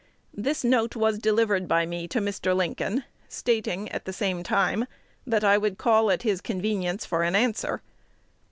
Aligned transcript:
This 0.33 0.63
note 0.63 0.95
was 0.95 1.19
delivered 1.19 1.67
by 1.67 1.85
me 1.85 2.07
to 2.07 2.19
Mr. 2.19 2.55
Lincoln, 2.55 3.03
stating, 3.29 3.87
at 3.89 4.05
the 4.05 4.11
same 4.11 4.41
time, 4.41 4.87
that 5.27 5.43
I 5.43 5.59
would 5.59 5.77
call 5.77 6.09
at 6.09 6.23
his 6.23 6.41
convenience 6.41 7.05
for 7.05 7.21
an 7.21 7.35
answer. 7.35 7.83